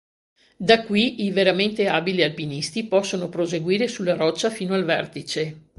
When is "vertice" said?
4.83-5.65